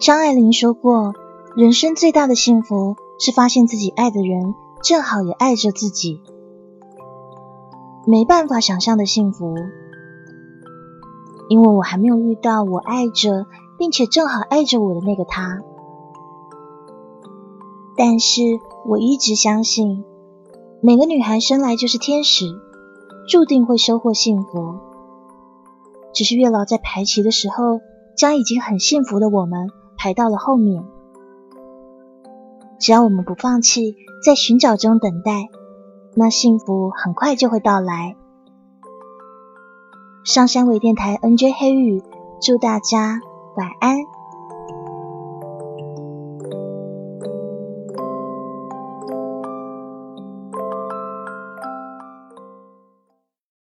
[0.00, 1.12] 张爱玲说过，
[1.54, 6.22] 人生最大的幸福是发现自己爱的人正好也爱着自己。
[8.06, 9.54] 没办法想象的幸福，
[11.50, 13.44] 因为我还没有遇到我爱着
[13.78, 15.60] 并且正好爱着我的那个他。
[17.94, 18.40] 但是
[18.86, 20.02] 我一直相信，
[20.80, 22.46] 每个女孩生来就是天使，
[23.28, 24.76] 注定会收获幸福。
[26.14, 27.80] 只是月老在排期的时候，
[28.16, 29.68] 将已经很幸福的我们
[30.00, 30.82] 排到了后面。
[32.78, 35.50] 只要我们不放弃，在寻找中等待，
[36.14, 38.16] 那幸福很快就会到来。
[40.24, 42.02] 上山微电台 NJ 黑雨，
[42.40, 43.20] 祝大家
[43.56, 43.98] 晚安。